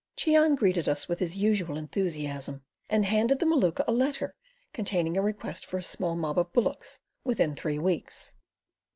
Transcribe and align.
Cheon 0.17 0.55
greeted 0.55 0.89
us 0.89 1.07
with 1.07 1.19
his 1.19 1.37
usual 1.37 1.77
enthusiasm, 1.77 2.63
and 2.89 3.05
handed 3.05 3.37
the 3.37 3.45
Maluka 3.45 3.83
a 3.87 3.91
letter 3.91 4.33
containing 4.73 5.15
a 5.15 5.21
request 5.21 5.63
for 5.63 5.77
a 5.77 5.83
small 5.83 6.15
mob 6.15 6.39
of 6.39 6.51
bullocks 6.53 7.01
within 7.23 7.53
three 7.53 7.77
weeks. 7.77 8.33